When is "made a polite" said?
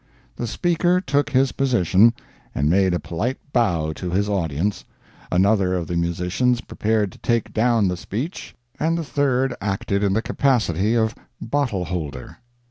2.71-3.37